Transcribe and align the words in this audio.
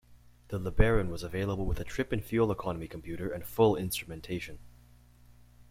The 0.47 0.59
LeBaron 0.59 1.09
was 1.09 1.21
available 1.21 1.63
with 1.67 1.79
a 1.79 1.83
trip 1.83 2.11
and 2.11 2.25
fuel 2.25 2.51
economy 2.51 2.87
computer 2.87 3.29
and 3.29 3.45
full 3.45 3.75
instrumentation. 3.75 4.57